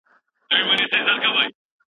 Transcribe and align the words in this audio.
تاسي 0.49 0.61
ولي 0.67 0.85
په 0.91 0.97
دغه 0.97 1.05
ساعت 1.07 1.21
کي 1.23 1.29
بېدېږئ؟ 1.35 1.49